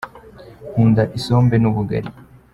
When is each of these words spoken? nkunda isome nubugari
nkunda 0.69 1.03
isome 1.17 1.55
nubugari 1.59 2.09